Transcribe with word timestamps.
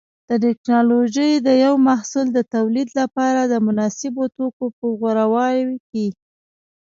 د 0.29 0.31
ټېکنالوجۍ 0.45 1.31
د 1.47 1.47
یو 1.63 1.73
محصول 1.87 2.27
د 2.33 2.39
تولید 2.53 2.89
لپاره 2.99 3.41
د 3.43 3.53
مناسبو 3.67 4.23
توکو 4.35 4.65
په 4.77 4.85
غوراوي 4.99 5.75
کې. 5.89 6.07